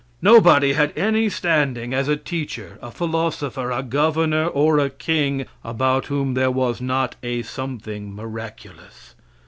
Nobody 0.23 0.73
had 0.73 0.97
any 0.97 1.29
standing 1.29 1.93
as 1.93 2.07
a 2.07 2.17
teacher, 2.17 2.79
a 2.81 2.89
philosopher, 2.89 3.69
a 3.69 3.83
governor, 3.83 4.47
or 4.47 4.79
a 4.79 4.89
king, 4.89 5.45
about 5.63 6.07
whom 6.07 6.33
there 6.33 6.49
was 6.49 6.81
not 6.81 7.17
a 7.21 7.43
something 7.43 8.11
miraculous. 8.15 9.13